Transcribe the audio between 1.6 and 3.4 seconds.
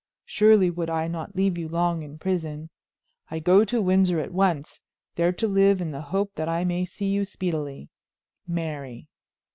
long in prison. I